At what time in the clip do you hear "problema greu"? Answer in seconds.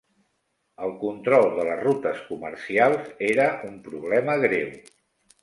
3.91-4.75